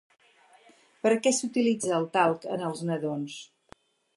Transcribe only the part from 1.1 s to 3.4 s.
a què s'utilitza el talc en els nadons?